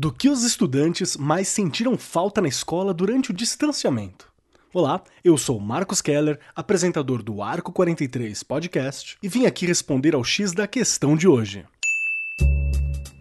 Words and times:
Do 0.00 0.10
que 0.10 0.30
os 0.30 0.44
estudantes 0.44 1.14
mais 1.14 1.46
sentiram 1.46 1.98
falta 1.98 2.40
na 2.40 2.48
escola 2.48 2.94
durante 2.94 3.32
o 3.32 3.34
distanciamento? 3.34 4.32
Olá, 4.72 5.02
eu 5.22 5.36
sou 5.36 5.60
Marcos 5.60 6.00
Keller, 6.00 6.40
apresentador 6.56 7.22
do 7.22 7.42
Arco 7.42 7.70
43 7.70 8.42
Podcast, 8.42 9.18
e 9.22 9.28
vim 9.28 9.44
aqui 9.44 9.66
responder 9.66 10.14
ao 10.14 10.24
X 10.24 10.52
da 10.52 10.66
questão 10.66 11.14
de 11.14 11.28
hoje. 11.28 11.66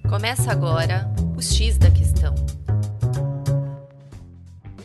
Começa 0.08 0.54
agora 0.54 1.14
o 1.36 1.42
X 1.42 1.78
da 1.78 1.92
questão. 1.92 2.34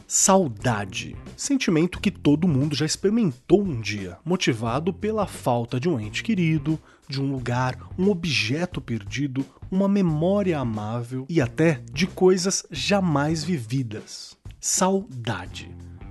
Saudade. 0.09 1.17
Sentimento 1.37 2.01
que 2.01 2.11
todo 2.11 2.47
mundo 2.47 2.77
já 2.77 2.87
experimentou 2.87 3.63
um 3.63 3.81
dia, 3.81 4.19
motivado 4.25 4.93
pela 4.93 5.27
falta 5.27 5.81
de 5.81 5.89
um 5.89 5.99
ente 5.99 6.23
querido, 6.23 6.79
de 7.09 7.21
um 7.21 7.31
lugar, 7.31 7.77
um 7.99 8.09
objeto 8.09 8.81
perdido, 8.81 9.45
uma 9.71 9.89
memória 9.89 10.59
amável 10.59 11.27
e 11.29 11.41
até 11.41 11.83
de 11.93 12.07
coisas 12.07 12.65
jamais 12.71 13.43
vividas. 13.43 14.37
Saudade. 14.61 15.71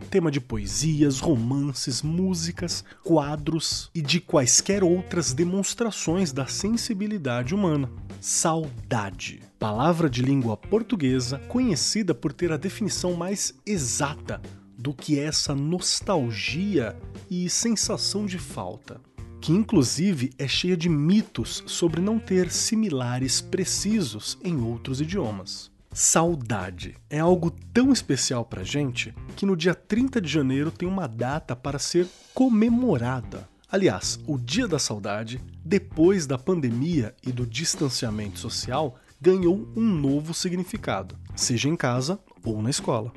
Tema 0.09 0.29
de 0.29 0.39
poesias, 0.39 1.20
romances, 1.20 2.01
músicas, 2.01 2.84
quadros 3.03 3.90
e 3.95 4.01
de 4.01 4.20
quaisquer 4.20 4.84
outras 4.84 5.34
demonstrações 5.34 6.31
da 6.31 6.45
sensibilidade 6.45 7.55
humana. 7.55 7.90
Saudade. 8.21 9.41
Palavra 9.57 10.09
de 10.09 10.21
língua 10.21 10.55
portuguesa 10.55 11.40
conhecida 11.48 12.13
por 12.13 12.31
ter 12.31 12.51
a 12.51 12.57
definição 12.57 13.13
mais 13.13 13.55
exata 13.65 14.40
do 14.83 14.93
que 14.93 15.17
essa 15.17 15.55
nostalgia 15.55 16.93
e 17.31 17.49
sensação 17.49 18.25
de 18.25 18.37
falta 18.37 18.99
que 19.39 19.51
inclusive 19.51 20.31
é 20.37 20.47
cheia 20.47 20.77
de 20.77 20.87
mitos 20.87 21.65
sobre 21.67 21.99
não 21.99 22.17
ter 22.17 22.49
similares 22.49 23.41
precisos 23.41 24.37
em 24.41 24.61
outros 24.61 25.01
idiomas. 25.01 25.69
Saudade 25.91 26.95
é 27.09 27.19
algo 27.19 27.51
tão 27.73 27.91
especial 27.91 28.45
pra 28.45 28.63
gente 28.63 29.13
que 29.35 29.45
no 29.45 29.57
dia 29.57 29.75
30 29.75 30.21
de 30.21 30.29
janeiro 30.31 30.71
tem 30.71 30.87
uma 30.87 31.07
data 31.07 31.57
para 31.57 31.77
ser 31.77 32.07
comemorada. 32.34 33.49
Aliás, 33.70 34.18
o 34.25 34.37
Dia 34.37 34.65
da 34.65 34.79
Saudade, 34.79 35.41
depois 35.65 36.25
da 36.25 36.37
pandemia 36.37 37.13
e 37.21 37.29
do 37.29 37.45
distanciamento 37.45 38.40
social, 38.40 38.95
ganhou 39.20 39.68
um 39.75 39.84
novo 39.84 40.34
significado, 40.34 41.18
seja 41.35 41.68
em 41.68 41.75
casa 41.75 42.18
ou 42.45 42.62
na 42.62 42.70
escola. 42.70 43.12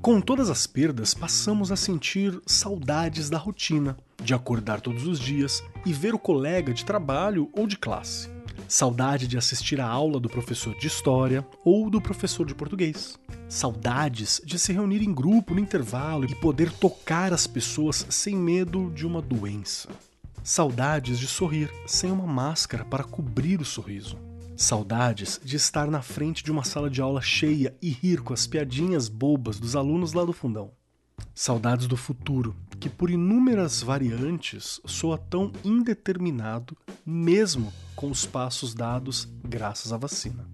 Com 0.00 0.20
todas 0.20 0.48
as 0.48 0.64
perdas, 0.64 1.12
passamos 1.12 1.72
a 1.72 1.76
sentir 1.76 2.40
saudades 2.46 3.28
da 3.28 3.36
rotina, 3.36 3.96
de 4.22 4.32
acordar 4.32 4.80
todos 4.80 5.06
os 5.06 5.18
dias 5.18 5.62
e 5.84 5.92
ver 5.92 6.14
o 6.14 6.18
colega 6.18 6.72
de 6.72 6.84
trabalho 6.84 7.50
ou 7.52 7.66
de 7.66 7.76
classe. 7.76 8.30
Saudade 8.68 9.26
de 9.26 9.36
assistir 9.36 9.80
a 9.80 9.86
aula 9.86 10.20
do 10.20 10.28
professor 10.28 10.72
de 10.78 10.86
história 10.86 11.44
ou 11.64 11.90
do 11.90 12.00
professor 12.00 12.46
de 12.46 12.54
português. 12.54 13.18
Saudades 13.48 14.40
de 14.44 14.56
se 14.56 14.72
reunir 14.72 15.02
em 15.02 15.12
grupo 15.12 15.52
no 15.52 15.60
intervalo 15.60 16.26
e 16.26 16.34
poder 16.34 16.70
tocar 16.70 17.32
as 17.32 17.46
pessoas 17.46 18.06
sem 18.08 18.36
medo 18.36 18.90
de 18.92 19.04
uma 19.04 19.20
doença. 19.20 19.88
Saudades 20.44 21.18
de 21.18 21.26
sorrir 21.26 21.70
sem 21.86 22.10
uma 22.10 22.26
máscara 22.26 22.84
para 22.84 23.02
cobrir 23.02 23.60
o 23.60 23.64
sorriso. 23.64 24.27
Saudades 24.60 25.40
de 25.44 25.54
estar 25.54 25.88
na 25.88 26.02
frente 26.02 26.42
de 26.42 26.50
uma 26.50 26.64
sala 26.64 26.90
de 26.90 27.00
aula 27.00 27.22
cheia 27.22 27.76
e 27.80 27.90
rir 27.90 28.22
com 28.22 28.34
as 28.34 28.44
piadinhas 28.44 29.08
bobas 29.08 29.60
dos 29.60 29.76
alunos 29.76 30.14
lá 30.14 30.24
do 30.24 30.32
fundão. 30.32 30.72
Saudades 31.32 31.86
do 31.86 31.96
futuro, 31.96 32.56
que 32.80 32.88
por 32.88 33.08
inúmeras 33.08 33.80
variantes 33.84 34.80
soa 34.84 35.16
tão 35.16 35.52
indeterminado, 35.62 36.76
mesmo 37.06 37.72
com 37.94 38.10
os 38.10 38.26
passos 38.26 38.74
dados 38.74 39.28
graças 39.44 39.92
à 39.92 39.96
vacina. 39.96 40.44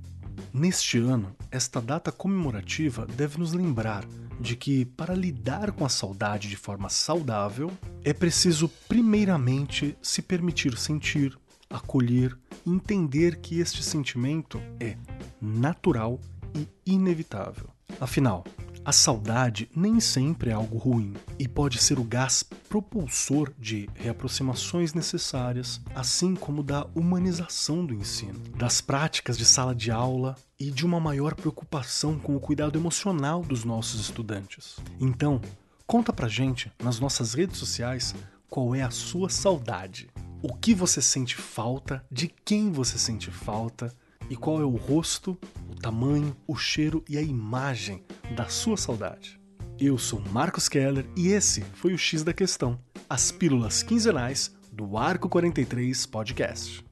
Neste 0.52 0.98
ano, 0.98 1.34
esta 1.50 1.80
data 1.80 2.12
comemorativa 2.12 3.06
deve 3.06 3.38
nos 3.38 3.54
lembrar 3.54 4.04
de 4.38 4.54
que, 4.54 4.84
para 4.84 5.14
lidar 5.14 5.72
com 5.72 5.82
a 5.82 5.88
saudade 5.88 6.50
de 6.50 6.56
forma 6.56 6.90
saudável, 6.90 7.72
é 8.04 8.12
preciso, 8.12 8.68
primeiramente, 8.86 9.96
se 10.02 10.20
permitir 10.20 10.76
sentir, 10.76 11.38
acolher 11.74 12.36
entender 12.66 13.36
que 13.36 13.58
este 13.58 13.82
sentimento 13.82 14.60
é 14.80 14.96
natural 15.40 16.20
e 16.54 16.68
inevitável. 16.86 17.68
Afinal, 18.00 18.44
a 18.84 18.92
saudade 18.92 19.68
nem 19.74 19.98
sempre 19.98 20.50
é 20.50 20.52
algo 20.52 20.76
ruim 20.76 21.14
e 21.38 21.48
pode 21.48 21.78
ser 21.78 21.98
o 21.98 22.04
gás 22.04 22.42
propulsor 22.68 23.50
de 23.58 23.88
reaproximações 23.94 24.92
necessárias, 24.92 25.80
assim 25.94 26.34
como 26.34 26.62
da 26.62 26.86
humanização 26.94 27.84
do 27.84 27.94
ensino, 27.94 28.38
das 28.56 28.80
práticas 28.80 29.38
de 29.38 29.44
sala 29.44 29.74
de 29.74 29.90
aula 29.90 30.36
e 30.60 30.70
de 30.70 30.84
uma 30.84 31.00
maior 31.00 31.34
preocupação 31.34 32.18
com 32.18 32.36
o 32.36 32.40
cuidado 32.40 32.78
emocional 32.78 33.42
dos 33.42 33.64
nossos 33.64 34.00
estudantes. 34.00 34.76
Então, 35.00 35.40
conta 35.86 36.12
pra 36.12 36.28
gente 36.28 36.70
nas 36.82 37.00
nossas 37.00 37.34
redes 37.34 37.56
sociais 37.56 38.14
qual 38.50 38.74
é 38.74 38.82
a 38.82 38.90
sua 38.90 39.28
saudade. 39.28 40.08
O 40.46 40.52
que 40.52 40.74
você 40.74 41.00
sente 41.00 41.36
falta, 41.36 42.04
de 42.12 42.28
quem 42.28 42.70
você 42.70 42.98
sente 42.98 43.30
falta 43.30 43.90
e 44.28 44.36
qual 44.36 44.60
é 44.60 44.64
o 44.64 44.76
rosto, 44.76 45.38
o 45.70 45.74
tamanho, 45.74 46.36
o 46.46 46.54
cheiro 46.54 47.02
e 47.08 47.16
a 47.16 47.22
imagem 47.22 48.04
da 48.36 48.46
sua 48.46 48.76
saudade. 48.76 49.40
Eu 49.80 49.96
sou 49.96 50.20
Marcos 50.20 50.68
Keller 50.68 51.06
e 51.16 51.28
esse 51.28 51.62
foi 51.62 51.94
o 51.94 51.98
X 51.98 52.22
da 52.22 52.34
Questão, 52.34 52.78
as 53.08 53.32
pílulas 53.32 53.82
quinzenais 53.82 54.54
do 54.70 54.98
Arco 54.98 55.30
43 55.30 56.04
Podcast. 56.04 56.84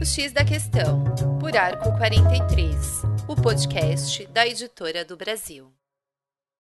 O 0.00 0.04
X 0.04 0.30
da 0.30 0.44
Questão, 0.44 1.02
por 1.40 1.56
Arco 1.56 1.98
43, 1.98 3.02
o 3.26 3.34
podcast 3.34 4.24
da 4.28 4.46
editora 4.46 5.04
do 5.04 5.16
Brasil. 5.16 5.72